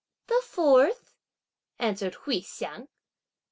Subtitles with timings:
[0.25, 1.13] "The fourth,"
[1.77, 2.87] answered Hui Hsiang.